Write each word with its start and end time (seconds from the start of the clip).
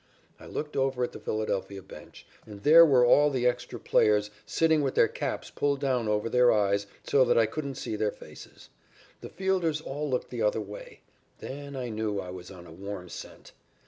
"I 0.39 0.47
looked 0.47 0.75
over 0.75 1.03
at 1.03 1.11
the 1.11 1.19
Philadelphia 1.19 1.83
bench, 1.83 2.25
and 2.47 2.63
there 2.63 2.83
were 2.83 3.05
all 3.05 3.29
the 3.29 3.45
extra 3.45 3.79
players 3.79 4.31
sitting 4.47 4.81
with 4.81 4.95
their 4.95 5.07
caps 5.07 5.51
pulled 5.51 5.79
down 5.79 6.07
over 6.07 6.27
their 6.27 6.51
eyes, 6.51 6.87
so 7.03 7.23
that 7.23 7.37
I 7.37 7.45
couldn't 7.45 7.75
see 7.75 7.95
their 7.95 8.09
faces. 8.09 8.71
The 9.19 9.29
fielders 9.29 9.79
all 9.79 10.09
looked 10.09 10.31
the 10.31 10.41
other 10.41 10.59
way. 10.59 11.01
Then 11.37 11.75
I 11.75 11.89
knew 11.89 12.19
I 12.19 12.31
was 12.31 12.49
on 12.49 12.65
a 12.65 12.71
warm 12.73 13.09
scent. 13.09 13.51